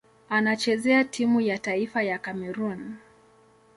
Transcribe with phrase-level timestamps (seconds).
[0.29, 2.95] Anachezea timu ya taifa ya Kamerun.